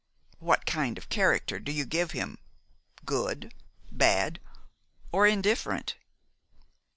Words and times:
"What 0.39 0.65
kind 0.65 0.97
of 0.97 1.09
character 1.09 1.59
do 1.59 1.71
you 1.71 1.85
give 1.85 2.09
him, 2.09 2.39
good, 3.05 3.53
bad, 3.91 4.39
or 5.11 5.27
indifferent?" 5.27 5.93